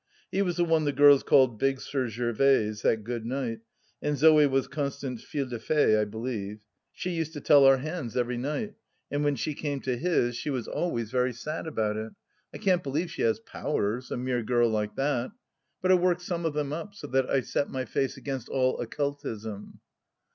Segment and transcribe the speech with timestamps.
[0.31, 3.59] He was the one the girls called" Big Sir Gervaise, that good knight,"
[4.01, 6.57] and Zoe was Constance Fille de fay, I believe.
[6.91, 8.75] She used to tell our hands every THE LAST DITCH 86 night,
[9.15, 12.13] and when she came to his she was always very sad about it.
[12.51, 15.33] I can't believe she has powers— a mere girl like that I
[15.83, 18.79] But it worked some of them up so that I set my face against all
[18.79, 19.81] occultism.